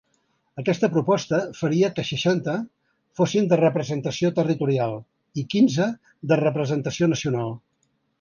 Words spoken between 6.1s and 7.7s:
de representació nacional.